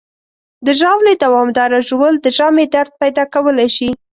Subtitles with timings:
[0.65, 3.89] د ژاولې دوامداره ژوول د ژامې درد پیدا کولی شي.